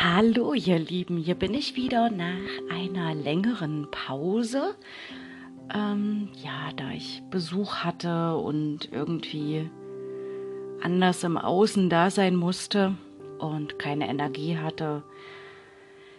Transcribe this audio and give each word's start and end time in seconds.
Hallo 0.00 0.54
ihr 0.54 0.78
Lieben, 0.78 1.16
hier 1.16 1.34
bin 1.34 1.54
ich 1.54 1.74
wieder 1.74 2.08
nach 2.08 2.38
einer 2.70 3.16
längeren 3.16 3.90
Pause. 3.90 4.76
Ähm, 5.74 6.28
ja, 6.40 6.70
da 6.76 6.92
ich 6.92 7.20
Besuch 7.30 7.78
hatte 7.78 8.36
und 8.36 8.92
irgendwie 8.92 9.68
anders 10.82 11.24
im 11.24 11.36
Außen 11.36 11.90
da 11.90 12.10
sein 12.10 12.36
musste 12.36 12.94
und 13.40 13.80
keine 13.80 14.08
Energie 14.08 14.56
hatte, 14.56 15.02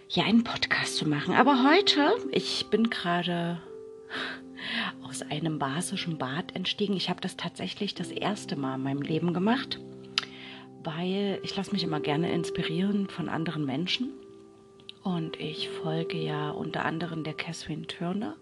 hier 0.09 0.25
einen 0.25 0.43
Podcast 0.43 0.97
zu 0.97 1.07
machen. 1.07 1.33
Aber 1.33 1.63
heute, 1.63 2.17
ich 2.31 2.65
bin 2.69 2.89
gerade 2.89 3.61
aus 5.07 5.21
einem 5.21 5.57
basischen 5.57 6.17
Bad 6.17 6.53
entstiegen. 6.53 6.97
Ich 6.97 7.09
habe 7.09 7.21
das 7.21 7.37
tatsächlich 7.37 7.95
das 7.95 8.11
erste 8.11 8.57
Mal 8.57 8.75
in 8.75 8.83
meinem 8.83 9.01
Leben 9.01 9.33
gemacht 9.33 9.79
weil 10.83 11.39
ich 11.43 11.55
lasse 11.55 11.71
mich 11.71 11.83
immer 11.83 11.99
gerne 11.99 12.31
inspirieren 12.31 13.07
von 13.09 13.29
anderen 13.29 13.65
Menschen. 13.65 14.13
Und 15.03 15.39
ich 15.39 15.69
folge 15.69 16.17
ja 16.17 16.51
unter 16.51 16.85
anderem 16.85 17.23
der 17.23 17.33
Catherine 17.33 17.87
Turner. 17.87 18.35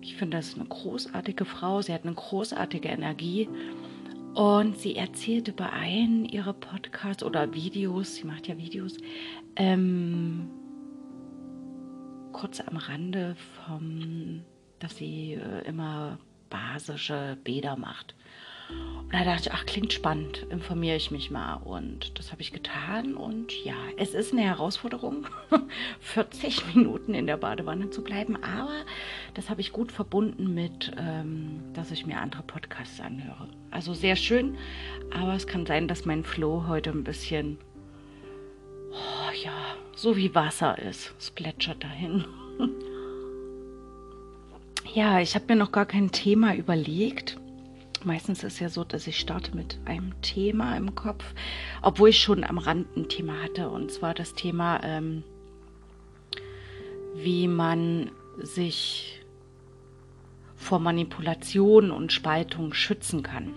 Ich 0.00 0.16
finde, 0.16 0.36
das 0.36 0.48
ist 0.48 0.58
eine 0.58 0.68
großartige 0.68 1.44
Frau. 1.44 1.82
Sie 1.82 1.92
hat 1.92 2.04
eine 2.04 2.14
großartige 2.14 2.88
Energie. 2.88 3.48
Und 4.34 4.78
sie 4.78 4.96
erzählt 4.96 5.48
über 5.48 5.72
einen 5.72 6.26
ihrer 6.26 6.52
Podcasts 6.52 7.22
oder 7.22 7.54
Videos, 7.54 8.16
sie 8.16 8.24
macht 8.24 8.48
ja 8.48 8.58
Videos, 8.58 8.98
ähm, 9.56 10.50
kurz 12.32 12.60
am 12.60 12.76
Rande 12.76 13.34
vom, 13.64 14.42
dass 14.78 14.96
sie 14.96 15.32
äh, 15.32 15.66
immer 15.66 16.18
basische 16.50 17.38
Bäder 17.44 17.76
macht. 17.76 18.14
Und 18.68 19.12
da 19.12 19.22
dachte 19.22 19.48
ich, 19.48 19.52
ach, 19.52 19.64
klingt 19.66 19.92
spannend, 19.92 20.46
informiere 20.50 20.96
ich 20.96 21.12
mich 21.12 21.30
mal. 21.30 21.54
Und 21.54 22.18
das 22.18 22.32
habe 22.32 22.42
ich 22.42 22.52
getan. 22.52 23.14
Und 23.14 23.52
ja, 23.64 23.76
es 23.96 24.14
ist 24.14 24.32
eine 24.32 24.42
Herausforderung, 24.42 25.28
40 26.00 26.74
Minuten 26.74 27.14
in 27.14 27.28
der 27.28 27.36
Badewanne 27.36 27.90
zu 27.90 28.02
bleiben. 28.02 28.36
Aber 28.42 28.74
das 29.34 29.48
habe 29.48 29.60
ich 29.60 29.72
gut 29.72 29.92
verbunden 29.92 30.54
mit, 30.54 30.90
ähm, 30.98 31.60
dass 31.72 31.92
ich 31.92 32.04
mir 32.04 32.18
andere 32.18 32.42
Podcasts 32.42 33.00
anhöre. 33.00 33.46
Also 33.70 33.94
sehr 33.94 34.16
schön. 34.16 34.56
Aber 35.16 35.34
es 35.34 35.46
kann 35.46 35.66
sein, 35.66 35.86
dass 35.86 36.04
mein 36.04 36.24
Flow 36.24 36.64
heute 36.66 36.90
ein 36.90 37.04
bisschen, 37.04 37.58
oh, 38.90 39.44
ja, 39.44 39.76
so 39.94 40.16
wie 40.16 40.34
Wasser 40.34 40.80
ist. 40.80 41.14
Es 41.16 41.30
plätschert 41.30 41.84
dahin. 41.84 42.24
ja, 44.94 45.20
ich 45.20 45.36
habe 45.36 45.44
mir 45.46 45.56
noch 45.56 45.70
gar 45.70 45.86
kein 45.86 46.10
Thema 46.10 46.56
überlegt 46.56 47.38
Meistens 48.06 48.44
ist 48.44 48.60
ja 48.60 48.68
so, 48.68 48.84
dass 48.84 49.08
ich 49.08 49.18
starte 49.18 49.56
mit 49.56 49.80
einem 49.84 50.22
Thema 50.22 50.76
im 50.76 50.94
Kopf, 50.94 51.24
obwohl 51.82 52.10
ich 52.10 52.20
schon 52.20 52.44
am 52.44 52.58
Rand 52.58 52.96
ein 52.96 53.08
Thema 53.08 53.42
hatte. 53.42 53.68
Und 53.68 53.90
zwar 53.90 54.14
das 54.14 54.34
Thema, 54.34 54.80
ähm, 54.84 55.24
wie 57.16 57.48
man 57.48 58.12
sich 58.38 59.24
vor 60.54 60.78
Manipulation 60.78 61.90
und 61.90 62.12
Spaltung 62.12 62.74
schützen 62.74 63.24
kann. 63.24 63.52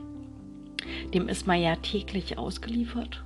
Dem 1.14 1.30
ist 1.30 1.46
man 1.46 1.62
ja 1.62 1.76
täglich 1.76 2.40
ausgeliefert. 2.40 3.24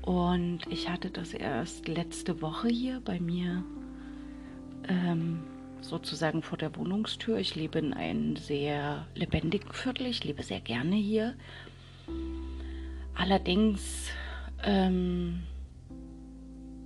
Und 0.00 0.60
ich 0.70 0.88
hatte 0.88 1.10
das 1.10 1.34
erst 1.34 1.88
letzte 1.88 2.40
Woche 2.40 2.68
hier 2.68 3.02
bei 3.04 3.20
mir 3.20 3.64
ähm, 4.88 5.40
sozusagen 5.80 6.42
vor 6.42 6.58
der 6.58 6.74
Wohnungstür. 6.76 7.38
Ich 7.38 7.54
lebe 7.54 7.78
in 7.78 7.94
einem 7.94 8.36
sehr 8.36 9.06
lebendigen 9.14 9.72
Viertel. 9.72 10.06
Ich 10.06 10.24
lebe 10.24 10.42
sehr 10.42 10.60
gerne 10.60 10.96
hier. 10.96 11.34
Allerdings 13.14 14.08
ähm, 14.64 15.42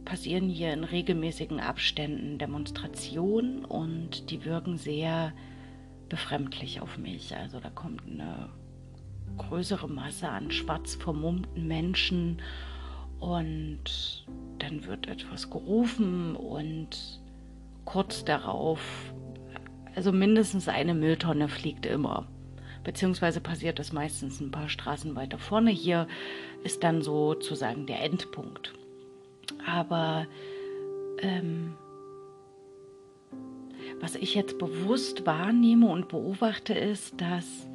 passieren 0.05 0.49
hier 0.49 0.73
in 0.73 0.85
regelmäßigen 0.85 1.61
Abständen 1.61 2.39
Demonstrationen 2.39 3.65
und 3.65 4.31
die 4.31 4.45
wirken 4.45 4.77
sehr 4.77 5.33
befremdlich 6.09 6.81
auf 6.81 6.99
mich. 6.99 7.37
Also 7.37 7.61
da 7.61 7.71
kommt 7.71 8.03
eine 8.07 8.51
größere 9.39 9.89
Masse 9.89 10.29
an 10.29 10.51
schwarz 10.51 10.95
vermummten 10.95 11.67
Menschen 11.67 12.43
und 13.19 14.27
dann 14.59 14.85
wird 14.85 15.07
etwas 15.07 15.49
gerufen 15.49 16.37
und 16.37 17.22
kurz 17.93 18.25
darauf, 18.25 18.81
also 19.95 20.13
mindestens 20.13 20.67
eine 20.67 20.95
Mülltonne 20.95 21.49
fliegt 21.49 21.85
immer. 21.85 22.27
Beziehungsweise 22.85 23.41
passiert 23.41 23.79
das 23.79 23.93
meistens 23.93 24.41
ein 24.41 24.51
paar 24.51 24.71
Straßen 24.71 25.15
weiter 25.15 25.39
vorne. 25.39 25.71
Hier 25.71 26.09
ist 26.65 26.83
dann 26.83 27.03
sozusagen 27.03 27.87
der 27.87 28.03
Endpunkt. 28.03 28.73
Aber 29.67 30.27
ähm, 31.19 31.75
was 34.01 34.15
ich 34.15 34.35
jetzt 34.35 34.59
bewusst 34.59 35.27
wahrnehme 35.27 35.87
und 35.87 36.09
beobachte, 36.09 36.73
ist, 36.73 37.21
dass 37.21 37.69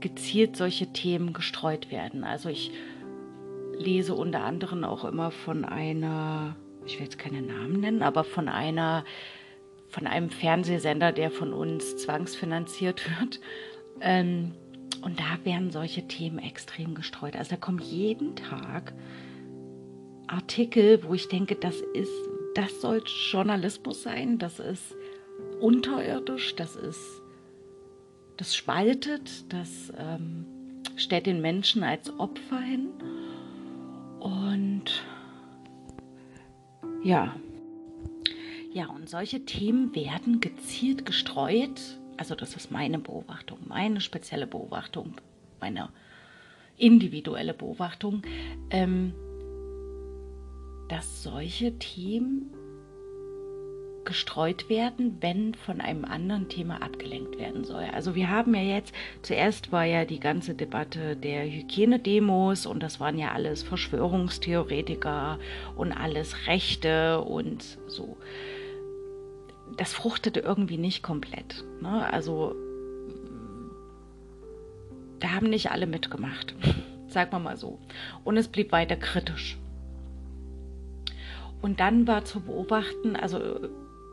gezielt 0.00 0.56
solche 0.56 0.92
Themen 0.94 1.34
gestreut 1.34 1.90
werden. 1.90 2.24
Also 2.24 2.48
ich 2.48 2.72
lese 3.76 4.14
unter 4.14 4.44
anderem 4.44 4.82
auch 4.82 5.04
immer 5.04 5.30
von 5.30 5.64
einer 5.66 6.56
ich 6.86 6.98
will 6.98 7.04
jetzt 7.04 7.18
keine 7.18 7.42
Namen 7.42 7.80
nennen, 7.80 8.02
aber 8.02 8.24
von 8.24 8.48
einer, 8.48 9.04
von 9.92 10.06
einem 10.06 10.30
Fernsehsender, 10.30 11.12
der 11.12 11.30
von 11.30 11.52
uns 11.52 11.98
zwangsfinanziert 11.98 13.02
wird. 13.20 13.40
Ähm, 14.00 14.52
und 15.02 15.20
da 15.20 15.44
werden 15.44 15.70
solche 15.70 16.08
Themen 16.08 16.38
extrem 16.38 16.94
gestreut. 16.94 17.36
Also 17.36 17.50
da 17.50 17.56
kommen 17.56 17.78
jeden 17.78 18.34
Tag 18.36 18.94
Artikel, 20.28 21.04
wo 21.04 21.12
ich 21.14 21.28
denke, 21.28 21.56
das 21.56 21.76
ist, 21.92 22.12
das 22.54 22.80
soll 22.80 23.02
Journalismus 23.30 24.02
sein, 24.02 24.38
das 24.38 24.60
ist 24.60 24.96
unterirdisch, 25.60 26.56
das 26.56 26.76
ist, 26.76 27.20
das 28.38 28.56
spaltet, 28.56 29.52
das 29.52 29.92
ähm, 29.98 30.46
stellt 30.96 31.26
den 31.26 31.42
Menschen 31.42 31.82
als 31.82 32.18
Opfer 32.18 32.60
hin. 32.60 32.90
Und 34.20 35.04
ja. 37.02 37.34
Ja, 38.74 38.86
und 38.86 39.08
solche 39.08 39.44
Themen 39.44 39.94
werden 39.94 40.40
gezielt 40.40 41.04
gestreut. 41.04 41.98
Also 42.16 42.34
das 42.34 42.56
ist 42.56 42.70
meine 42.70 42.98
Beobachtung, 42.98 43.58
meine 43.66 44.00
spezielle 44.00 44.46
Beobachtung, 44.46 45.14
meine 45.60 45.90
individuelle 46.78 47.52
Beobachtung, 47.52 48.22
ähm, 48.70 49.12
dass 50.88 51.22
solche 51.22 51.78
Themen 51.78 52.50
gestreut 54.04 54.68
werden, 54.68 55.18
wenn 55.20 55.54
von 55.54 55.80
einem 55.80 56.04
anderen 56.04 56.48
Thema 56.48 56.82
abgelenkt 56.82 57.38
werden 57.38 57.64
soll. 57.64 57.84
Also 57.92 58.14
wir 58.14 58.30
haben 58.30 58.54
ja 58.54 58.62
jetzt, 58.62 58.94
zuerst 59.22 59.72
war 59.72 59.84
ja 59.84 60.04
die 60.04 60.20
ganze 60.20 60.54
Debatte 60.54 61.16
der 61.16 61.44
Hygienedemos 61.44 62.66
und 62.66 62.82
das 62.82 63.00
waren 63.00 63.18
ja 63.18 63.32
alles 63.32 63.62
Verschwörungstheoretiker 63.62 65.38
und 65.76 65.92
alles 65.92 66.46
Rechte 66.46 67.20
und 67.20 67.78
so. 67.86 68.16
Das 69.76 69.92
fruchtete 69.94 70.40
irgendwie 70.40 70.78
nicht 70.78 71.02
komplett. 71.02 71.64
Ne? 71.80 72.12
Also 72.12 72.54
da 75.20 75.30
haben 75.30 75.48
nicht 75.48 75.70
alle 75.70 75.86
mitgemacht, 75.86 76.54
sagen 77.06 77.32
wir 77.32 77.38
mal 77.38 77.56
so. 77.56 77.78
Und 78.24 78.36
es 78.36 78.48
blieb 78.48 78.72
weiter 78.72 78.96
kritisch. 78.96 79.56
Und 81.62 81.78
dann 81.78 82.08
war 82.08 82.24
zu 82.24 82.40
beobachten, 82.40 83.14
also 83.14 83.38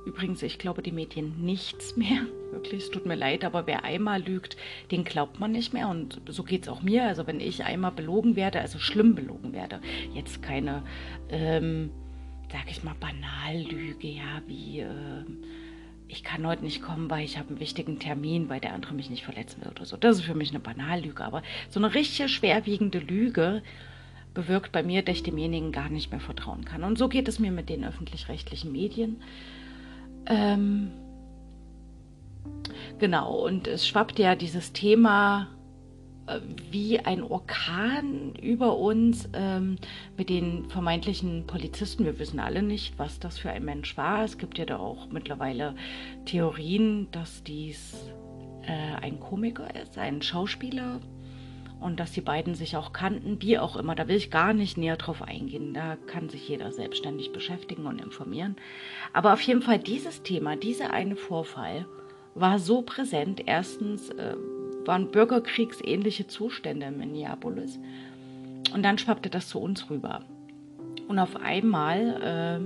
Übrigens, 0.05 0.41
ich 0.43 0.57
glaube 0.59 0.81
die 0.81 0.91
Medien 0.91 1.43
nichts 1.43 1.95
mehr. 1.97 2.25
Wirklich, 2.51 2.83
es 2.83 2.91
tut 2.91 3.05
mir 3.05 3.15
leid, 3.15 3.45
aber 3.45 3.67
wer 3.67 3.83
einmal 3.83 4.21
lügt, 4.21 4.57
den 4.91 5.03
glaubt 5.03 5.39
man 5.39 5.51
nicht 5.51 5.73
mehr. 5.73 5.87
Und 5.89 6.21
so 6.27 6.43
geht 6.43 6.63
es 6.63 6.69
auch 6.69 6.81
mir. 6.81 7.05
Also 7.05 7.27
wenn 7.27 7.39
ich 7.39 7.63
einmal 7.63 7.91
belogen 7.91 8.35
werde, 8.35 8.59
also 8.59 8.79
schlimm 8.79 9.15
belogen 9.15 9.53
werde, 9.53 9.81
jetzt 10.13 10.41
keine, 10.41 10.83
ähm, 11.29 11.91
sag 12.51 12.69
ich 12.69 12.83
mal, 12.83 12.95
Banallüge, 12.99 14.07
ja, 14.07 14.41
wie 14.47 14.79
äh, 14.79 15.25
ich 16.07 16.23
kann 16.23 16.45
heute 16.45 16.63
nicht 16.63 16.81
kommen, 16.81 17.09
weil 17.09 17.23
ich 17.23 17.37
habe 17.37 17.49
einen 17.49 17.59
wichtigen 17.59 17.99
Termin, 17.99 18.49
weil 18.49 18.59
der 18.59 18.73
andere 18.73 18.95
mich 18.95 19.11
nicht 19.11 19.23
verletzen 19.23 19.63
wird 19.63 19.79
oder 19.79 19.85
so. 19.85 19.95
Das 19.95 20.17
ist 20.17 20.23
für 20.23 20.33
mich 20.33 20.49
eine 20.49 20.59
Banallüge. 20.59 21.23
Aber 21.23 21.43
so 21.69 21.79
eine 21.79 21.93
richtig 21.93 22.33
schwerwiegende 22.33 22.97
Lüge 22.97 23.61
bewirkt 24.33 24.71
bei 24.71 24.81
mir, 24.81 25.03
dass 25.03 25.17
ich 25.17 25.23
demjenigen 25.23 25.71
gar 25.71 25.89
nicht 25.89 26.09
mehr 26.11 26.19
vertrauen 26.19 26.65
kann. 26.65 26.83
Und 26.83 26.97
so 26.97 27.09
geht 27.09 27.27
es 27.27 27.39
mir 27.39 27.51
mit 27.51 27.69
den 27.69 27.83
öffentlich-rechtlichen 27.83 28.71
Medien. 28.71 29.21
Ähm, 30.29 30.91
genau, 32.99 33.35
und 33.45 33.67
es 33.67 33.87
schwappt 33.87 34.19
ja 34.19 34.35
dieses 34.35 34.71
Thema 34.73 35.47
äh, 36.27 36.39
wie 36.71 36.99
ein 36.99 37.23
Orkan 37.23 38.35
über 38.35 38.77
uns 38.77 39.27
ähm, 39.33 39.77
mit 40.17 40.29
den 40.29 40.69
vermeintlichen 40.69 41.47
Polizisten. 41.47 42.05
Wir 42.05 42.19
wissen 42.19 42.39
alle 42.39 42.61
nicht, 42.61 42.97
was 42.99 43.19
das 43.19 43.39
für 43.39 43.49
ein 43.49 43.65
Mensch 43.65 43.97
war. 43.97 44.23
Es 44.23 44.37
gibt 44.37 44.59
ja 44.59 44.65
da 44.65 44.77
auch 44.77 45.07
mittlerweile 45.09 45.75
Theorien, 46.25 47.07
dass 47.11 47.43
dies 47.43 47.95
äh, 48.61 48.95
ein 49.01 49.19
Komiker 49.19 49.75
ist, 49.81 49.97
ein 49.97 50.21
Schauspieler 50.21 50.99
und 51.79 51.99
dass 51.99 52.11
die 52.11 52.21
beiden 52.21 52.55
sich 52.55 52.75
auch 52.75 52.93
kannten, 52.93 53.41
wie 53.41 53.57
auch 53.57 53.75
immer. 53.75 53.95
Da 53.95 54.07
will 54.07 54.15
ich 54.15 54.31
gar 54.31 54.53
nicht 54.53 54.77
näher 54.77 54.97
drauf 54.97 55.21
eingehen. 55.21 55.73
Da 55.73 55.97
kann 56.07 56.29
sich 56.29 56.47
jeder 56.47 56.71
selbstständig 56.71 57.31
beschäftigen 57.31 57.85
und 57.85 58.01
informieren. 58.01 58.55
Aber 59.13 59.33
auf 59.33 59.41
jeden 59.41 59.61
Fall 59.61 59.79
dieses 59.79 60.23
Thema, 60.23 60.55
dieser 60.55 60.91
eine 60.91 61.15
Vorfall 61.15 61.85
war 62.35 62.59
so 62.59 62.81
präsent. 62.81 63.43
Erstens 63.45 64.09
äh, 64.09 64.35
waren 64.85 65.11
bürgerkriegsähnliche 65.11 66.27
Zustände 66.27 66.87
in 66.87 66.97
Minneapolis. 66.97 67.79
Und 68.73 68.83
dann 68.83 68.97
schwappte 68.97 69.29
das 69.29 69.47
zu 69.47 69.59
uns 69.59 69.89
rüber. 69.89 70.25
Und 71.07 71.17
auf 71.17 71.37
einmal 71.37 72.21
äh, 72.21 72.59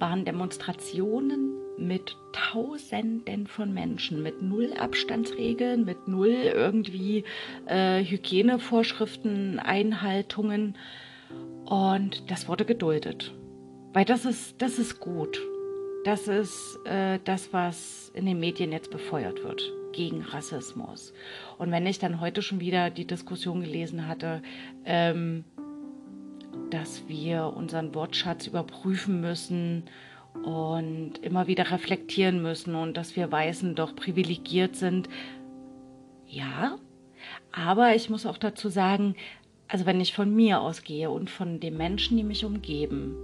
waren 0.00 0.24
Demonstrationen 0.24 1.52
mit 1.78 2.16
Tausenden 2.32 3.46
von 3.46 3.72
Menschen, 3.72 4.22
mit 4.22 4.42
null 4.42 4.72
Abstandsregeln, 4.78 5.84
mit 5.84 6.08
null 6.08 6.28
irgendwie 6.28 7.24
äh, 7.66 8.02
Hygienevorschriften, 8.04 9.58
Einhaltungen. 9.58 10.76
Und 11.64 12.30
das 12.30 12.48
wurde 12.48 12.64
geduldet. 12.64 13.34
Weil 13.92 14.04
das 14.04 14.24
ist, 14.24 14.60
das 14.60 14.78
ist 14.78 15.00
gut. 15.00 15.40
Das 16.04 16.28
ist 16.28 16.78
äh, 16.84 17.18
das, 17.24 17.52
was 17.52 18.12
in 18.14 18.26
den 18.26 18.38
Medien 18.38 18.70
jetzt 18.70 18.90
befeuert 18.90 19.42
wird 19.42 19.62
gegen 19.92 20.22
Rassismus. 20.22 21.12
Und 21.58 21.72
wenn 21.72 21.86
ich 21.86 21.98
dann 21.98 22.20
heute 22.20 22.42
schon 22.42 22.60
wieder 22.60 22.90
die 22.90 23.06
Diskussion 23.06 23.62
gelesen 23.62 24.06
hatte, 24.06 24.42
ähm, 24.84 25.44
dass 26.70 27.08
wir 27.08 27.52
unseren 27.56 27.94
Wortschatz 27.94 28.46
überprüfen 28.46 29.20
müssen 29.20 29.84
und 30.44 31.18
immer 31.22 31.46
wieder 31.46 31.70
reflektieren 31.70 32.42
müssen 32.42 32.74
und 32.74 32.96
dass 32.96 33.16
wir 33.16 33.30
Weißen 33.30 33.74
doch 33.74 33.94
privilegiert 33.96 34.76
sind. 34.76 35.08
Ja, 36.26 36.78
aber 37.52 37.94
ich 37.94 38.10
muss 38.10 38.26
auch 38.26 38.38
dazu 38.38 38.68
sagen, 38.68 39.14
also 39.68 39.86
wenn 39.86 40.00
ich 40.00 40.12
von 40.14 40.34
mir 40.34 40.60
ausgehe 40.60 41.10
und 41.10 41.30
von 41.30 41.60
den 41.60 41.76
Menschen, 41.76 42.16
die 42.16 42.24
mich 42.24 42.44
umgeben, 42.44 43.16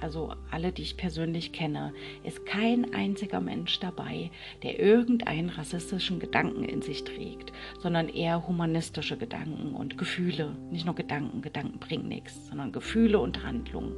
also 0.00 0.32
alle, 0.50 0.72
die 0.72 0.82
ich 0.82 0.96
persönlich 0.96 1.52
kenne, 1.52 1.92
ist 2.24 2.46
kein 2.46 2.94
einziger 2.94 3.40
Mensch 3.40 3.80
dabei, 3.80 4.30
der 4.62 4.80
irgendeinen 4.80 5.50
rassistischen 5.50 6.18
Gedanken 6.20 6.64
in 6.64 6.80
sich 6.80 7.04
trägt, 7.04 7.52
sondern 7.80 8.08
eher 8.08 8.46
humanistische 8.48 9.18
Gedanken 9.18 9.74
und 9.74 9.98
Gefühle. 9.98 10.56
Nicht 10.70 10.86
nur 10.86 10.94
Gedanken, 10.94 11.42
Gedanken 11.42 11.78
bringen 11.78 12.08
nichts, 12.08 12.48
sondern 12.48 12.72
Gefühle 12.72 13.18
und 13.18 13.44
Handlungen. 13.44 13.94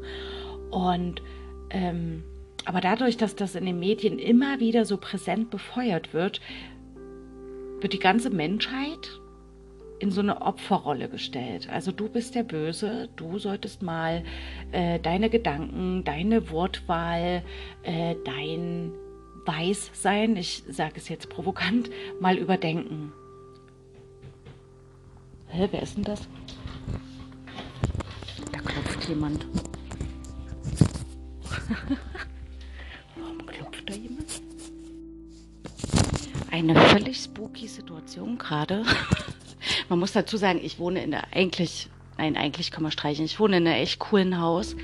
Und 0.70 1.22
ähm, 1.72 2.22
aber 2.64 2.80
dadurch, 2.80 3.16
dass 3.16 3.34
das 3.34 3.54
in 3.56 3.66
den 3.66 3.80
Medien 3.80 4.18
immer 4.18 4.60
wieder 4.60 4.84
so 4.84 4.96
präsent 4.96 5.50
befeuert 5.50 6.14
wird, 6.14 6.40
wird 7.80 7.92
die 7.92 7.98
ganze 7.98 8.30
Menschheit 8.30 9.20
in 9.98 10.10
so 10.10 10.20
eine 10.20 10.42
Opferrolle 10.42 11.08
gestellt. 11.08 11.68
Also 11.70 11.92
du 11.92 12.08
bist 12.08 12.34
der 12.34 12.42
Böse, 12.42 13.08
du 13.16 13.38
solltest 13.38 13.82
mal 13.82 14.24
äh, 14.72 14.98
deine 14.98 15.30
Gedanken, 15.30 16.04
deine 16.04 16.50
Wortwahl, 16.50 17.42
äh, 17.82 18.16
dein 18.24 18.92
Weißsein, 19.46 20.36
ich 20.36 20.62
sage 20.68 20.94
es 20.96 21.08
jetzt 21.08 21.28
provokant, 21.28 21.90
mal 22.20 22.36
überdenken. 22.36 23.12
Hä, 25.48 25.68
wer 25.70 25.82
ist 25.82 25.96
denn 25.96 26.04
das? 26.04 26.28
Da 28.52 28.58
klopft 28.58 29.08
jemand. 29.08 29.46
Warum 33.16 33.46
klopft 33.46 33.88
da 33.88 33.94
jemand? 33.94 34.42
Eine 36.50 36.74
völlig 36.88 37.18
spooky 37.18 37.66
Situation 37.66 38.38
gerade. 38.38 38.84
Man 39.88 39.98
muss 39.98 40.12
dazu 40.12 40.36
sagen, 40.36 40.60
ich 40.62 40.78
wohne 40.78 41.02
in 41.02 41.12
der 41.12 41.32
eigentlich, 41.32 41.88
nein, 42.18 42.36
eigentlich 42.36 42.70
kann 42.70 42.82
man 42.82 42.92
streichen, 42.92 43.24
ich 43.24 43.38
wohne 43.38 43.58
in 43.58 43.66
einem 43.66 43.82
echt 43.82 43.98
coolen 43.98 44.40
Haus. 44.40 44.76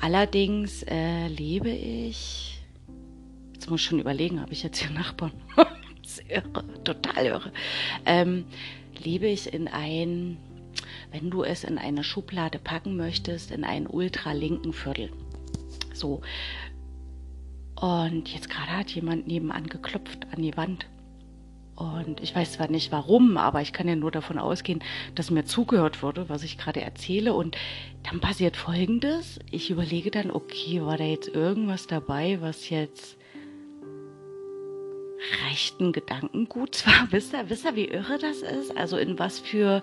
Allerdings 0.00 0.82
äh, 0.84 1.28
lebe 1.28 1.70
ich, 1.70 2.60
jetzt 3.52 3.70
muss 3.70 3.80
ich 3.80 3.86
schon 3.86 4.00
überlegen, 4.00 4.40
habe 4.40 4.52
ich 4.52 4.62
jetzt 4.62 4.78
hier 4.78 4.90
Nachbarn? 4.90 5.32
das 5.56 6.18
ist 6.18 6.30
irre, 6.30 6.64
total 6.84 7.26
irre. 7.26 7.52
Ähm, 8.06 8.46
lebe 9.02 9.26
ich 9.26 9.52
in 9.52 9.68
ein, 9.68 10.38
wenn 11.12 11.30
du 11.30 11.42
es 11.42 11.64
in 11.64 11.78
eine 11.78 12.02
Schublade 12.02 12.58
packen 12.58 12.96
möchtest, 12.96 13.50
in 13.50 13.64
einen 13.64 13.86
ultralinken 13.86 14.72
Viertel. 14.72 15.10
So. 16.00 16.22
Und 17.76 18.28
jetzt 18.28 18.50
gerade 18.50 18.72
hat 18.72 18.90
jemand 18.90 19.26
nebenan 19.26 19.66
geklopft 19.66 20.26
an 20.34 20.42
die 20.42 20.56
Wand. 20.56 20.86
Und 21.76 22.20
ich 22.20 22.36
weiß 22.36 22.52
zwar 22.52 22.68
nicht 22.68 22.92
warum, 22.92 23.38
aber 23.38 23.62
ich 23.62 23.72
kann 23.72 23.88
ja 23.88 23.96
nur 23.96 24.10
davon 24.10 24.38
ausgehen, 24.38 24.82
dass 25.14 25.30
mir 25.30 25.46
zugehört 25.46 26.02
wurde, 26.02 26.28
was 26.28 26.42
ich 26.42 26.58
gerade 26.58 26.82
erzähle. 26.82 27.32
Und 27.32 27.56
dann 28.02 28.20
passiert 28.20 28.56
Folgendes. 28.56 29.38
Ich 29.50 29.70
überlege 29.70 30.10
dann, 30.10 30.30
okay, 30.30 30.82
war 30.82 30.98
da 30.98 31.04
jetzt 31.04 31.28
irgendwas 31.28 31.86
dabei, 31.86 32.38
was 32.42 32.68
jetzt 32.68 33.16
rechten 35.48 35.92
Gedankenguts 35.92 36.86
war? 36.86 37.06
Wisst 37.10 37.32
ihr, 37.32 37.48
wisst 37.48 37.64
ihr, 37.64 37.76
wie 37.76 37.86
irre 37.86 38.18
das 38.18 38.42
ist? 38.42 38.76
Also 38.76 38.98
in 38.98 39.18
was 39.18 39.38
für 39.38 39.80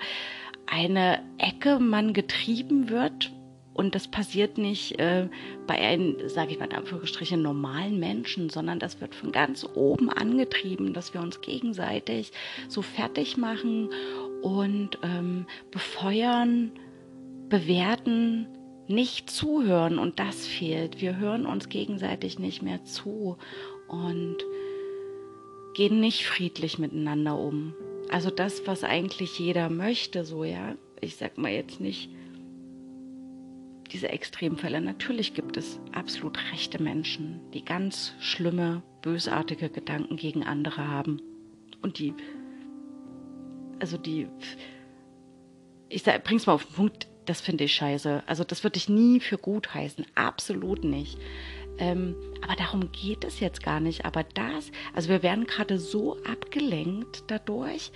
eine 0.68 1.24
Ecke 1.40 1.80
man 1.80 2.14
getrieben 2.14 2.90
wird, 2.90 3.32
und 3.78 3.94
das 3.94 4.08
passiert 4.08 4.58
nicht 4.58 5.00
äh, 5.00 5.30
bei 5.68 5.76
einem, 5.76 6.18
sage 6.28 6.52
ich 6.52 6.60
mal 6.60 6.66
in 6.66 6.74
Anführungsstrichen, 6.74 7.42
normalen 7.42 8.00
Menschen, 8.00 8.50
sondern 8.50 8.80
das 8.80 9.00
wird 9.00 9.14
von 9.14 9.32
ganz 9.32 9.68
oben 9.76 10.10
angetrieben, 10.10 10.94
dass 10.94 11.14
wir 11.14 11.22
uns 11.22 11.42
gegenseitig 11.42 12.32
so 12.68 12.82
fertig 12.82 13.38
machen 13.38 13.90
und 14.42 14.98
ähm, 15.04 15.46
befeuern, 15.70 16.72
bewerten, 17.50 18.48
nicht 18.88 19.30
zuhören. 19.30 20.00
Und 20.00 20.20
das 20.20 20.48
fehlt. 20.48 21.00
Wir 21.00 21.18
hören 21.18 21.46
uns 21.46 21.70
gegenseitig 21.70 22.40
nicht 22.40 22.64
mehr 22.64 22.84
zu 22.84 23.38
und 23.88 24.38
gehen 25.76 26.00
nicht 26.00 26.26
friedlich 26.26 26.80
miteinander 26.80 27.38
um. 27.38 27.76
Also 28.10 28.32
das, 28.32 28.66
was 28.66 28.84
eigentlich 28.84 29.38
jeder 29.38 29.70
möchte, 29.70 30.26
so 30.26 30.44
ja. 30.44 30.76
Ich 31.00 31.18
sag 31.18 31.38
mal 31.38 31.52
jetzt 31.52 31.80
nicht, 31.80 32.10
diese 33.88 34.10
Extremfälle. 34.10 34.82
Natürlich 34.82 35.34
gibt 35.34 35.58
es 35.58 35.80
absolut 35.92 36.38
rechte 36.52 36.82
Menschen, 36.82 37.40
die 37.54 37.64
ganz 37.64 38.14
schlimme, 38.20 38.84
bösartige 39.02 39.70
Gedanken 39.70 40.16
gegen 40.16 40.44
andere 40.44 40.88
haben. 40.88 41.22
Und 41.82 42.00
die, 42.00 42.14
also 43.80 43.98
die, 43.98 44.28
ich 45.90 46.04
sag, 46.04 46.24
bring's 46.24 46.46
mal 46.46 46.54
auf 46.54 46.66
den 46.66 46.76
Punkt, 46.76 47.08
das 47.26 47.42
finde 47.42 47.66
ich 47.66 47.74
scheiße. 47.74 48.24
Also 48.26 48.44
das 48.44 48.64
würde 48.64 48.78
ich 48.78 48.90
nie 48.90 49.20
für 49.20 49.38
gut 49.38 49.74
heißen. 49.74 50.06
Absolut 50.16 50.84
nicht. 50.84 51.18
Ähm, 51.78 52.16
aber 52.42 52.56
darum 52.56 52.92
geht 52.92 53.24
es 53.24 53.40
jetzt 53.40 53.64
gar 53.64 53.80
nicht. 53.80 54.06
Aber 54.06 54.24
das, 54.24 54.72
also 54.94 55.10
wir 55.10 55.24
werden 55.24 55.46
gerade 55.46 55.78
so 55.78 56.18
abgelenkt 56.24 57.24
dadurch, 57.28 57.92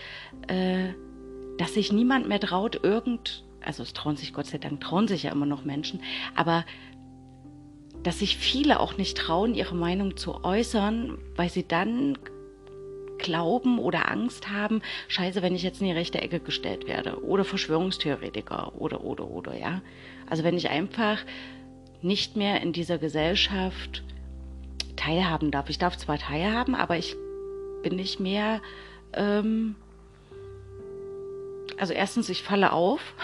äh, 0.47 0.89
dass 1.57 1.73
sich 1.73 1.91
niemand 1.91 2.27
mehr 2.27 2.39
traut, 2.39 2.83
irgend 2.83 3.43
also 3.63 3.83
es 3.83 3.93
trauen 3.93 4.17
sich 4.17 4.33
Gott 4.33 4.47
sei 4.47 4.57
Dank, 4.57 4.81
trauen 4.81 5.07
sich 5.07 5.23
ja 5.23 5.31
immer 5.31 5.45
noch 5.45 5.63
Menschen, 5.63 6.01
aber 6.35 6.65
dass 8.03 8.19
sich 8.19 8.37
viele 8.37 8.79
auch 8.79 8.97
nicht 8.97 9.17
trauen, 9.17 9.53
ihre 9.53 9.75
Meinung 9.75 10.17
zu 10.17 10.43
äußern, 10.43 11.17
weil 11.35 11.49
sie 11.49 11.67
dann 11.67 12.17
glauben 13.19 13.77
oder 13.77 14.09
Angst 14.09 14.49
haben, 14.49 14.81
scheiße, 15.07 15.43
wenn 15.43 15.53
ich 15.53 15.61
jetzt 15.61 15.79
in 15.81 15.87
die 15.87 15.93
rechte 15.93 16.19
Ecke 16.19 16.39
gestellt 16.39 16.87
werde 16.87 17.23
oder 17.23 17.45
Verschwörungstheoretiker 17.45 18.73
oder 18.75 19.03
oder 19.03 19.29
oder 19.29 19.55
ja. 19.55 19.81
Also 20.27 20.43
wenn 20.43 20.57
ich 20.57 20.69
einfach 20.69 21.19
nicht 22.01 22.35
mehr 22.35 22.61
in 22.61 22.73
dieser 22.73 22.97
Gesellschaft 22.97 24.03
teilhaben 24.95 25.51
darf. 25.51 25.69
Ich 25.69 25.77
darf 25.77 25.97
zwar 25.97 26.17
teilhaben, 26.17 26.75
aber 26.75 26.97
ich 26.97 27.15
bin 27.83 27.95
nicht 27.95 28.19
mehr 28.19 28.61
ähm, 29.13 29.75
also 31.81 31.93
erstens, 31.93 32.29
ich 32.29 32.43
falle 32.43 32.73
auf 32.73 33.15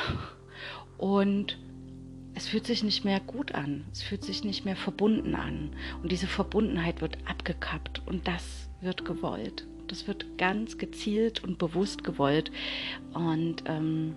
und 0.97 1.59
es 2.33 2.47
fühlt 2.47 2.65
sich 2.65 2.81
nicht 2.81 3.05
mehr 3.05 3.19
gut 3.19 3.53
an. 3.53 3.85
Es 3.91 4.01
fühlt 4.01 4.23
sich 4.23 4.43
nicht 4.43 4.65
mehr 4.65 4.75
verbunden 4.75 5.35
an. 5.35 5.75
Und 6.01 6.11
diese 6.11 6.25
Verbundenheit 6.25 6.99
wird 6.99 7.19
abgekappt 7.27 8.01
und 8.07 8.27
das 8.27 8.67
wird 8.81 9.05
gewollt. 9.05 9.67
Das 9.85 10.07
wird 10.07 10.39
ganz 10.39 10.79
gezielt 10.79 11.43
und 11.43 11.59
bewusst 11.59 12.03
gewollt. 12.03 12.51
Und 13.13 13.57
ähm, 13.67 14.15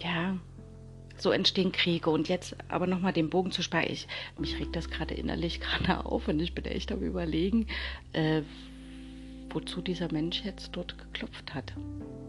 ja, 0.00 0.36
so 1.16 1.32
entstehen 1.32 1.72
Kriege. 1.72 2.08
Und 2.08 2.28
jetzt 2.28 2.56
aber 2.68 2.86
nochmal 2.86 3.12
den 3.12 3.30
Bogen 3.30 3.50
zu. 3.50 3.62
Ich, 3.88 4.06
mich 4.38 4.60
regt 4.60 4.76
das 4.76 4.90
gerade 4.90 5.14
innerlich 5.14 5.60
gerade 5.60 6.06
auf 6.06 6.28
und 6.28 6.38
ich 6.38 6.54
bin 6.54 6.66
echt 6.66 6.92
am 6.92 7.00
Überlegen, 7.00 7.66
äh, 8.12 8.42
wozu 9.54 9.80
dieser 9.80 10.12
Mensch 10.12 10.44
jetzt 10.44 10.70
dort 10.72 10.98
geklopft 10.98 11.54
hat. 11.54 11.72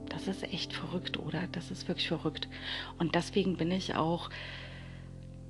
Das 0.10 0.28
ist 0.28 0.44
echt 0.44 0.74
verrückt, 0.74 1.18
oder? 1.20 1.48
Das 1.52 1.72
ist 1.72 1.88
wirklich 1.88 2.08
verrückt. 2.08 2.48
Und 3.00 3.16
deswegen 3.16 3.58
bin 3.58 3.72
ich 3.72 3.96
auch 3.96 4.30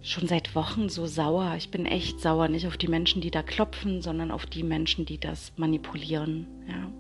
schon 0.02 0.28
seit 0.28 0.56
Wochen 0.56 0.90
so 0.90 1.06
sauer. 1.08 1.56
Ich 1.58 1.72
bin 1.72 1.86
echt 1.86 2.20
sauer, 2.20 2.48
nicht 2.48 2.68
auf 2.68 2.78
die 2.78 2.88
Menschen, 2.88 3.22
die 3.22 3.32
da 3.32 3.42
klopfen, 3.42 4.02
sondern 4.02 4.32
auf 4.32 4.46
die 4.46 4.64
Menschen, 4.64 5.06
die 5.06 5.20
das 5.20 5.52
manipulieren. 5.58 6.48
Ja. 6.68 6.92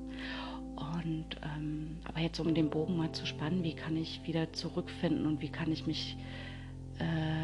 Und 0.75 1.25
ähm, 1.43 1.97
aber 2.03 2.19
jetzt 2.19 2.39
um 2.39 2.53
den 2.53 2.69
Bogen 2.69 2.97
mal 2.97 3.11
zu 3.11 3.25
spannen, 3.25 3.63
wie 3.63 3.75
kann 3.75 3.95
ich 3.95 4.21
wieder 4.25 4.53
zurückfinden 4.53 5.25
und 5.25 5.41
wie 5.41 5.49
kann 5.49 5.71
ich 5.71 5.87
mich 5.87 6.17
äh, 6.99 7.34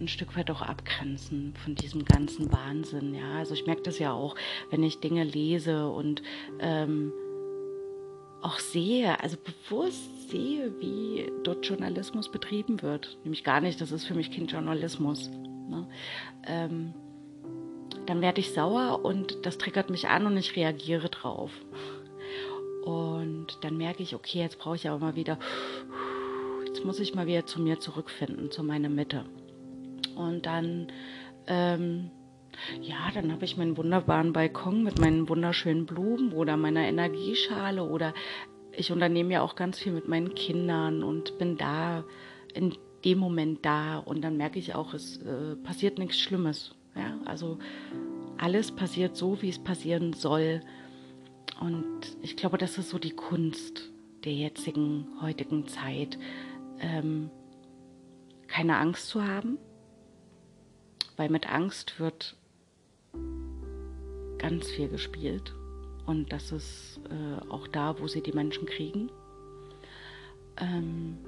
ein 0.00 0.08
Stück 0.08 0.36
weit 0.36 0.50
auch 0.50 0.62
abgrenzen 0.62 1.54
von 1.64 1.74
diesem 1.74 2.04
ganzen 2.04 2.52
Wahnsinn. 2.52 3.14
Ja, 3.14 3.38
also 3.38 3.54
ich 3.54 3.66
merke 3.66 3.82
das 3.82 3.98
ja 3.98 4.12
auch, 4.12 4.36
wenn 4.70 4.82
ich 4.82 5.00
Dinge 5.00 5.24
lese 5.24 5.88
und 5.88 6.22
ähm, 6.60 7.12
auch 8.40 8.58
sehe, 8.58 9.20
also 9.20 9.36
bewusst 9.36 10.30
sehe, 10.30 10.72
wie 10.80 11.30
dort 11.42 11.66
Journalismus 11.66 12.30
betrieben 12.30 12.82
wird. 12.82 13.18
Nämlich 13.24 13.44
gar 13.44 13.60
nicht, 13.60 13.80
das 13.80 13.92
ist 13.92 14.04
für 14.04 14.14
mich 14.14 14.30
kein 14.30 14.46
Journalismus. 14.46 15.30
Ne? 15.68 15.88
Ähm, 16.46 16.94
dann 18.06 18.20
werde 18.20 18.40
ich 18.40 18.52
sauer 18.52 19.04
und 19.04 19.44
das 19.44 19.58
triggert 19.58 19.90
mich 19.90 20.08
an 20.08 20.26
und 20.26 20.36
ich 20.36 20.56
reagiere 20.56 21.08
drauf. 21.08 21.50
Und 22.84 23.58
dann 23.62 23.76
merke 23.76 24.02
ich, 24.02 24.14
okay, 24.14 24.38
jetzt 24.38 24.58
brauche 24.58 24.76
ich 24.76 24.88
aber 24.88 24.98
mal 24.98 25.16
wieder, 25.16 25.38
jetzt 26.66 26.84
muss 26.84 27.00
ich 27.00 27.14
mal 27.14 27.26
wieder 27.26 27.44
zu 27.44 27.60
mir 27.60 27.80
zurückfinden, 27.80 28.50
zu 28.50 28.62
meiner 28.62 28.88
Mitte. 28.88 29.24
Und 30.18 30.46
dann, 30.46 30.88
ähm, 31.46 32.10
ja, 32.82 33.10
dann 33.14 33.32
habe 33.32 33.44
ich 33.44 33.56
meinen 33.56 33.76
wunderbaren 33.76 34.32
Balkon 34.32 34.82
mit 34.82 34.98
meinen 34.98 35.28
wunderschönen 35.28 35.86
Blumen 35.86 36.32
oder 36.32 36.56
meiner 36.56 36.80
Energieschale 36.80 37.84
oder 37.84 38.14
ich 38.72 38.90
unternehme 38.92 39.34
ja 39.34 39.42
auch 39.42 39.54
ganz 39.54 39.78
viel 39.78 39.92
mit 39.92 40.08
meinen 40.08 40.34
Kindern 40.34 41.02
und 41.02 41.38
bin 41.38 41.56
da 41.56 42.04
in 42.52 42.76
dem 43.04 43.18
Moment 43.18 43.64
da 43.64 43.98
und 43.98 44.22
dann 44.22 44.36
merke 44.36 44.58
ich 44.58 44.74
auch, 44.74 44.92
es 44.92 45.18
äh, 45.18 45.54
passiert 45.56 45.98
nichts 45.98 46.18
Schlimmes. 46.18 46.74
Ja, 46.96 47.16
also 47.24 47.58
alles 48.38 48.72
passiert 48.72 49.16
so, 49.16 49.40
wie 49.40 49.50
es 49.50 49.58
passieren 49.58 50.12
soll. 50.12 50.62
Und 51.60 52.16
ich 52.22 52.36
glaube, 52.36 52.58
das 52.58 52.76
ist 52.78 52.90
so 52.90 52.98
die 52.98 53.14
Kunst 53.14 53.90
der 54.24 54.32
jetzigen, 54.32 55.06
heutigen 55.20 55.66
Zeit, 55.66 56.18
ähm, 56.80 57.30
keine 58.48 58.78
Angst 58.78 59.08
zu 59.08 59.24
haben, 59.24 59.58
weil 61.18 61.28
mit 61.28 61.50
Angst 61.50 62.00
wird 62.00 62.36
ganz 64.38 64.70
viel 64.70 64.88
gespielt. 64.88 65.52
Und 66.06 66.32
das 66.32 66.52
ist 66.52 67.00
äh, 67.10 67.50
auch 67.50 67.68
da, 67.68 68.00
wo 68.00 68.06
sie 68.06 68.22
die 68.22 68.32
Menschen 68.32 68.66
kriegen. 68.66 69.10
Ähm, 70.56 71.18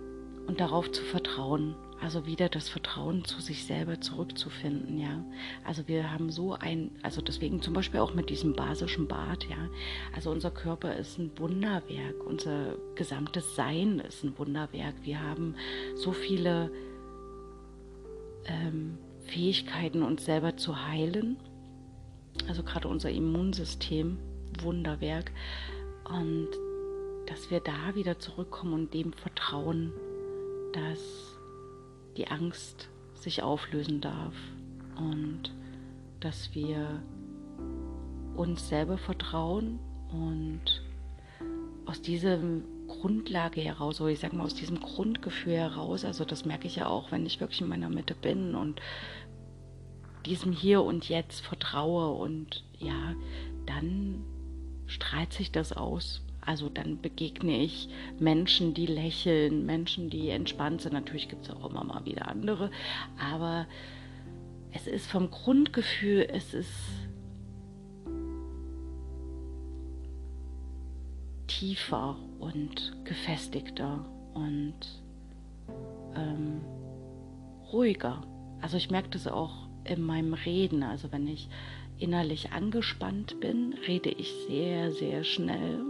und 0.47 0.59
darauf 0.59 0.91
zu 0.91 1.03
vertrauen, 1.03 1.75
also 2.01 2.25
wieder 2.25 2.49
das 2.49 2.69
Vertrauen 2.69 3.25
zu 3.25 3.41
sich 3.41 3.67
selber 3.67 4.01
zurückzufinden, 4.01 4.99
ja. 4.99 5.23
Also 5.65 5.87
wir 5.87 6.11
haben 6.11 6.31
so 6.33 6.55
ein, 6.55 6.91
also 7.03 7.21
deswegen 7.21 7.61
zum 7.61 7.75
Beispiel 7.75 8.01
auch 8.01 8.15
mit 8.15 8.31
diesem 8.31 8.55
basischen 8.55 9.07
Bad, 9.07 9.45
ja. 9.45 9.69
Also 10.15 10.31
unser 10.31 10.51
Körper 10.51 10.97
ist 10.97 11.19
ein 11.19 11.31
Wunderwerk, 11.37 12.25
unser 12.25 12.77
gesamtes 12.95 13.55
Sein 13.55 14.01
ist 14.01 14.25
ein 14.25 14.37
Wunderwerk. 14.39 14.95
Wir 15.03 15.21
haben 15.21 15.55
so 15.95 16.13
viele 16.13 16.73
ähm, 18.47 18.99
Fähigkeiten, 19.31 20.03
uns 20.03 20.25
selber 20.25 20.57
zu 20.57 20.87
heilen. 20.87 21.37
Also 22.49 22.63
gerade 22.63 22.89
unser 22.89 23.11
Immunsystem, 23.11 24.19
Wunderwerk. 24.63 25.31
Und 26.05 26.49
dass 27.27 27.51
wir 27.51 27.61
da 27.61 27.95
wieder 27.95 28.19
zurückkommen 28.19 28.75
und 28.75 28.95
dem 28.95 29.13
vertrauen, 29.13 29.93
dass 30.73 31.39
die 32.17 32.29
Angst 32.29 32.89
sich 33.15 33.43
auflösen 33.43 34.01
darf 34.01 34.35
und 34.97 35.53
dass 36.19 36.55
wir 36.55 37.03
uns 38.35 38.69
selber 38.69 38.99
vertrauen 38.99 39.79
und 40.11 40.83
aus 41.87 42.03
dieser 42.03 42.39
Grundlage 42.91 43.61
heraus, 43.61 44.01
oder 44.01 44.11
ich 44.11 44.21
sage 44.21 44.37
mal 44.37 44.45
aus 44.45 44.55
diesem 44.55 44.81
Grundgefühl 44.81 45.55
heraus, 45.55 46.05
also 46.05 46.25
das 46.25 46.45
merke 46.45 46.67
ich 46.67 46.77
ja 46.77 46.87
auch, 46.87 47.11
wenn 47.13 47.25
ich 47.25 47.41
wirklich 47.41 47.61
in 47.61 47.69
meiner 47.69 47.89
Mitte 47.89 48.15
bin 48.15 48.55
und 48.55 48.81
diesem 50.27 50.53
Hier 50.53 50.83
und 50.83 51.09
Jetzt 51.09 51.41
vertraue. 51.41 52.11
Und 52.21 52.65
ja, 52.79 53.15
dann 53.67 54.23
strahlt 54.87 55.33
sich 55.33 55.51
das 55.53 55.73
aus. 55.73 56.23
Also 56.41 56.69
dann 56.69 57.01
begegne 57.01 57.63
ich 57.63 57.89
Menschen, 58.19 58.75
die 58.75 58.87
lächeln, 58.87 59.67
Menschen, 59.67 60.11
die 60.11 60.31
entspannt 60.31 60.83
sind. 60.83 60.93
Natürlich 60.93 61.29
gibt 61.29 61.45
es 61.45 61.51
auch 61.51 61.69
immer 61.69 61.85
mal 61.85 62.05
wieder 62.05 62.29
andere, 62.29 62.71
aber 63.19 63.67
es 64.73 64.87
ist 64.87 65.11
vom 65.11 65.31
Grundgefühl, 65.31 66.27
es 66.31 66.55
ist 66.55 66.73
tiefer 71.61 72.17
und 72.39 73.05
gefestigter 73.05 74.03
und 74.33 74.75
ähm, 76.17 76.63
ruhiger. 77.71 78.23
Also 78.63 78.79
ich 78.79 78.91
merke 78.91 79.11
das 79.11 79.27
auch 79.27 79.69
in 79.85 80.03
meinem 80.03 80.33
Reden. 80.33 80.83
Also 80.83 81.13
wenn 81.13 81.27
ich 81.27 81.51
innerlich 81.99 82.53
angespannt 82.53 83.41
bin, 83.41 83.75
rede 83.87 84.09
ich 84.09 84.33
sehr, 84.49 84.91
sehr 84.93 85.23
schnell. 85.23 85.81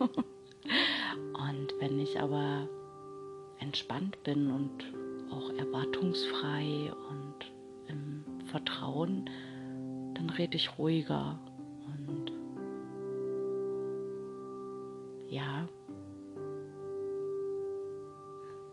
und 0.00 1.72
wenn 1.78 2.00
ich 2.00 2.20
aber 2.20 2.68
entspannt 3.60 4.20
bin 4.24 4.50
und 4.50 4.84
auch 5.30 5.48
erwartungsfrei 5.56 6.92
und 7.08 7.52
im 7.86 8.24
Vertrauen, 8.46 9.30
dann 10.14 10.28
rede 10.30 10.56
ich 10.56 10.76
ruhiger 10.76 11.38
und 11.86 12.23
ja, 15.34 15.68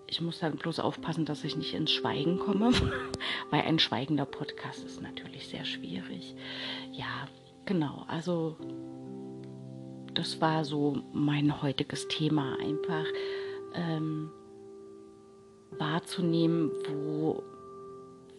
ich 0.06 0.22
muss 0.22 0.40
dann 0.40 0.58
bloß 0.58 0.80
aufpassen, 0.80 1.26
dass 1.26 1.44
ich 1.44 1.56
nicht 1.56 1.74
ins 1.74 1.92
Schweigen 1.92 2.38
komme, 2.38 2.72
weil 3.50 3.62
ein 3.62 3.80
schweigender 3.80 4.26
Podcast 4.26 4.84
ist 4.84 5.02
natürlich 5.02 5.48
sehr 5.48 5.66
schwierig. 5.66 6.36
Ja, 6.92 7.28
genau, 7.66 8.06
also 8.08 8.58
das 10.14 10.40
war 10.40 10.66
so 10.66 11.02
mein 11.14 11.64
heutiges 11.64 12.08
Thema, 12.10 12.58
einfach 12.60 13.06
ähm, 13.74 14.30
wahrzunehmen, 15.72 16.72
wo 16.88 17.42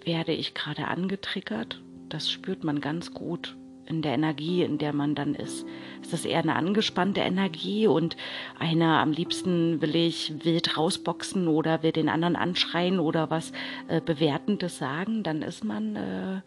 werde 0.04 0.32
ich 0.32 0.54
gerade 0.54 0.86
angetriggert. 0.86 1.82
Das 2.08 2.30
spürt 2.30 2.62
man 2.62 2.80
ganz 2.80 3.12
gut 3.14 3.56
in 3.86 4.02
der 4.02 4.14
Energie, 4.14 4.62
in 4.62 4.78
der 4.78 4.92
man 4.92 5.14
dann 5.14 5.34
ist. 5.34 5.66
Ist 6.00 6.12
das 6.12 6.24
eher 6.24 6.40
eine 6.40 6.56
angespannte 6.56 7.20
Energie 7.20 7.86
und 7.86 8.16
einer 8.58 9.00
am 9.00 9.12
liebsten 9.12 9.80
will 9.80 9.96
ich 9.96 10.44
wild 10.44 10.76
rausboxen 10.76 11.48
oder 11.48 11.82
will 11.82 11.92
den 11.92 12.08
anderen 12.08 12.36
anschreien 12.36 13.00
oder 13.00 13.30
was 13.30 13.52
äh, 13.88 14.00
Bewertendes 14.00 14.78
sagen, 14.78 15.22
dann 15.22 15.42
ist 15.42 15.64
man, 15.64 15.96
äh, 15.96 16.40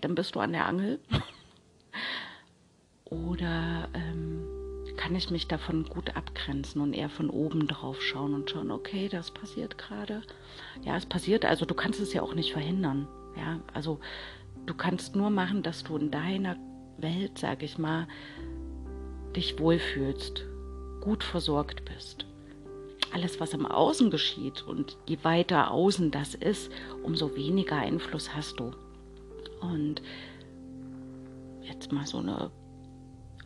dann 0.00 0.14
bist 0.14 0.34
du 0.34 0.40
an 0.40 0.52
der 0.52 0.66
Angel. 0.66 1.00
Oder 3.10 3.88
ähm, 3.94 4.44
kann 4.98 5.14
ich 5.14 5.30
mich 5.30 5.48
davon 5.48 5.84
gut 5.84 6.14
abgrenzen 6.16 6.82
und 6.82 6.92
eher 6.92 7.08
von 7.08 7.30
oben 7.30 7.66
drauf 7.66 8.02
schauen 8.02 8.34
und 8.34 8.50
schauen, 8.50 8.70
okay, 8.70 9.08
das 9.08 9.30
passiert 9.30 9.78
gerade. 9.78 10.22
Ja, 10.82 10.96
es 10.96 11.06
passiert, 11.06 11.44
also 11.46 11.64
du 11.64 11.74
kannst 11.74 12.00
es 12.00 12.12
ja 12.12 12.20
auch 12.20 12.34
nicht 12.34 12.52
verhindern. 12.52 13.08
Ja, 13.36 13.60
also 13.72 14.00
du 14.68 14.74
kannst 14.74 15.16
nur 15.16 15.30
machen, 15.30 15.62
dass 15.62 15.84
du 15.84 15.96
in 15.96 16.10
deiner 16.10 16.56
Welt, 16.98 17.38
sag 17.38 17.62
ich 17.62 17.78
mal, 17.78 18.06
dich 19.34 19.58
wohlfühlst, 19.58 20.44
gut 21.00 21.24
versorgt 21.24 21.84
bist. 21.84 22.26
Alles, 23.12 23.40
was 23.40 23.54
im 23.54 23.64
Außen 23.64 24.10
geschieht 24.10 24.62
und 24.66 24.98
je 25.06 25.18
weiter 25.22 25.70
außen 25.70 26.10
das 26.10 26.34
ist, 26.34 26.70
umso 27.02 27.34
weniger 27.36 27.76
Einfluss 27.76 28.34
hast 28.34 28.60
du. 28.60 28.72
Und 29.60 30.02
jetzt 31.62 31.90
mal 31.90 32.06
so 32.06 32.18
eine 32.18 32.50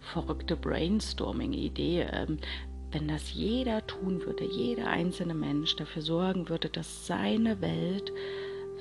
verrückte 0.00 0.57
Brainstorming-Idee, 0.57 2.09
ähm, 2.12 2.38
wenn 2.91 3.07
das 3.07 3.33
jeder 3.33 3.87
tun 3.87 4.21
würde, 4.26 4.45
jeder 4.45 4.88
einzelne 4.88 5.35
Mensch 5.35 5.76
dafür 5.76 6.02
sorgen 6.02 6.49
würde, 6.49 6.69
dass 6.69 7.07
seine 7.07 7.61
Welt 7.61 8.12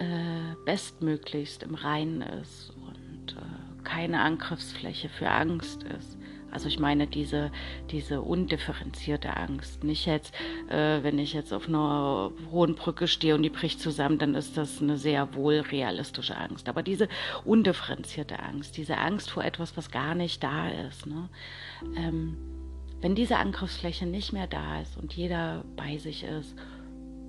äh, 0.02 0.56
bestmöglichst 0.66 1.64
im 1.64 1.76
Reinen 1.76 2.22
ist 2.22 2.72
und 2.72 3.34
äh, 3.34 3.84
keine 3.84 4.22
Angriffsfläche 4.22 5.10
für 5.10 5.30
Angst 5.30 5.84
ist, 5.84 6.18
also 6.52 6.68
ich 6.68 6.80
meine 6.80 7.08
diese, 7.08 7.50
diese 7.92 8.22
undifferenzierte 8.22 9.36
Angst. 9.36 9.84
Nicht 9.84 10.06
jetzt, 10.06 10.34
äh, 10.70 11.02
wenn 11.02 11.18
ich 11.18 11.34
jetzt 11.34 11.54
auf 11.54 11.68
einer 11.68 12.32
hohen 12.52 12.76
Brücke 12.76 13.08
stehe 13.08 13.36
und 13.36 13.44
die 13.44 13.50
bricht 13.50 13.80
zusammen, 13.80 14.20
dann 14.20 14.36
ist 14.36 14.58
das 14.58 14.82
eine 14.82 14.98
sehr 14.98 15.34
wohl 15.34 15.60
realistische 15.60 16.36
Angst. 16.36 16.68
Aber 16.68 16.84
diese 16.84 17.08
undifferenzierte 17.46 18.40
Angst, 18.40 18.76
diese 18.76 18.98
Angst 18.98 19.32
vor 19.32 19.44
etwas, 19.46 19.78
was 19.78 19.92
gar 19.92 20.14
nicht 20.14 20.44
da 20.44 20.68
ist. 20.70 21.08
Ne? 21.08 21.30
Ähm, 21.96 22.38
wenn 23.00 23.16
diese 23.16 23.38
Angriffsfläche 23.38 24.06
nicht 24.06 24.34
mehr 24.34 24.48
da 24.48 24.82
ist 24.82 24.98
und 24.98 25.14
jeder 25.14 25.64
bei 25.76 25.98
sich 25.98 26.24
ist, 26.24 26.56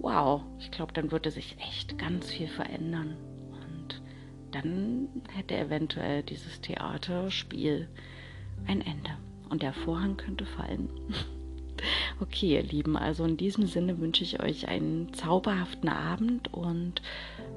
wow, 0.03 0.43
ich 0.59 0.71
glaube, 0.71 0.93
dann 0.93 1.11
würde 1.11 1.31
sich 1.31 1.57
echt 1.59 1.97
ganz 1.97 2.31
viel 2.31 2.49
verändern. 2.49 3.17
Und 3.53 4.03
dann 4.51 5.09
hätte 5.33 5.57
eventuell 5.57 6.23
dieses 6.23 6.61
Theaterspiel 6.61 7.89
ein 8.67 8.81
Ende. 8.83 9.11
und 9.49 9.63
der 9.63 9.73
Vorhang 9.73 10.17
könnte 10.17 10.45
fallen. 10.47 10.89
Okay, 12.21 12.53
ihr 12.53 12.63
Lieben, 12.63 12.97
also 12.97 13.25
in 13.25 13.37
diesem 13.37 13.67
Sinne 13.67 13.99
wünsche 13.99 14.23
ich 14.23 14.41
euch 14.41 14.69
einen 14.69 15.13
zauberhaften 15.15 15.89
Abend 15.89 16.53
und 16.55 17.03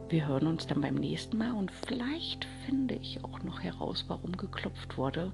wir 0.10 0.28
hören 0.28 0.48
uns 0.48 0.66
dann 0.66 0.82
beim 0.82 0.96
nächsten 0.96 1.38
Mal 1.38 1.52
und 1.52 1.70
vielleicht 1.72 2.46
finde 2.66 2.96
ich 2.96 3.24
auch 3.24 3.44
noch 3.44 3.62
heraus, 3.62 4.06
warum 4.08 4.36
geklopft 4.36 4.98
wurde. 4.98 5.32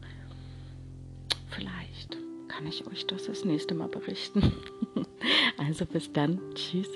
Vielleicht 1.52 2.18
kann 2.52 2.68
ich 2.68 2.86
euch 2.88 3.08
das 3.08 3.26
das 3.26 3.46
nächste 3.46 3.74
Mal 3.74 3.88
berichten. 3.88 4.54
Also 5.58 5.86
bis 5.86 6.12
dann. 6.12 6.40
Tschüss. 6.56 6.90